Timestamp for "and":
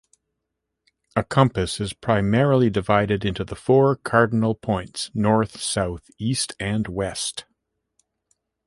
6.59-6.87